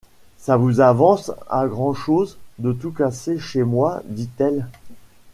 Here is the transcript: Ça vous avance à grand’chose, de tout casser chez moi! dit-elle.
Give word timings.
Ça 0.39 0.57
vous 0.57 0.79
avance 0.79 1.31
à 1.47 1.67
grand’chose, 1.67 2.39
de 2.57 2.71
tout 2.71 2.89
casser 2.89 3.37
chez 3.37 3.61
moi! 3.63 4.01
dit-elle. 4.05 4.65